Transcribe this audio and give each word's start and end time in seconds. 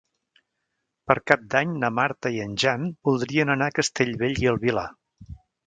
Per 1.11 1.15
Cap 1.31 1.43
d'Any 1.51 1.75
na 1.83 1.91
Marta 1.99 2.33
i 2.39 2.43
en 2.47 2.57
Jan 2.65 2.89
voldrien 3.11 3.55
anar 3.59 3.69
a 3.73 3.77
Castellbell 3.79 4.45
i 4.47 4.53
el 4.55 4.61
Vilar. 4.67 4.91